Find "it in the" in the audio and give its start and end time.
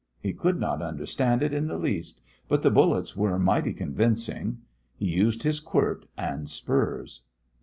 1.43-1.77